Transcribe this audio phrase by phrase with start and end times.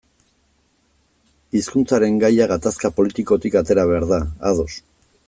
[1.59, 4.71] Hizkuntzaren gaia gatazka politikotik atera behar da, ados.